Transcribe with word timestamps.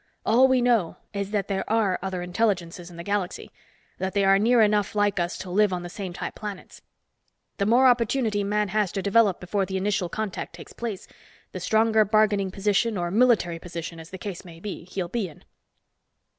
All 0.25 0.47
we 0.47 0.61
know 0.63 0.97
is 1.13 1.29
that 1.29 1.47
there 1.47 1.63
are 1.69 1.99
other 2.01 2.23
intelligences 2.23 2.89
in 2.89 2.97
the 2.97 3.03
galaxy, 3.03 3.51
that 3.99 4.15
they 4.15 4.25
are 4.25 4.39
near 4.39 4.59
enough 4.63 4.95
like 4.95 5.19
us 5.19 5.37
to 5.37 5.51
live 5.51 5.71
on 5.71 5.83
the 5.83 5.89
same 5.91 6.11
type 6.11 6.33
planets. 6.33 6.81
The 7.57 7.67
more 7.67 7.85
opportunity 7.85 8.43
man 8.43 8.69
has 8.69 8.91
to 8.93 9.03
develop 9.03 9.39
before 9.39 9.67
the 9.67 9.77
initial 9.77 10.09
contact 10.09 10.55
takes 10.55 10.73
place, 10.73 11.07
the 11.51 11.59
stronger 11.59 12.03
bargaining 12.03 12.49
position, 12.49 12.97
or 12.97 13.11
military 13.11 13.59
position, 13.59 13.99
as 13.99 14.09
the 14.09 14.17
case 14.17 14.43
may 14.43 14.59
be, 14.59 14.85
he'll 14.85 15.07
be 15.07 15.29
in." 15.29 15.43